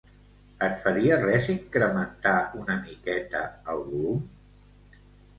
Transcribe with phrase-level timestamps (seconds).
[0.67, 3.41] Et faria res incrementar una miqueta
[3.75, 4.25] el volum?